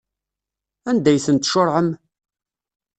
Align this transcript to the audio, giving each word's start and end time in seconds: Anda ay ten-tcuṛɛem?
Anda 0.89 1.09
ay 1.11 1.19
ten-tcuṛɛem? 1.25 1.89